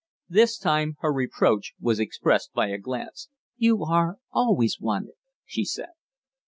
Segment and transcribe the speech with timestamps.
[0.27, 3.29] This time her reproach was expressed by a glance.
[3.57, 5.13] "You are always wanted,"
[5.45, 5.91] she said.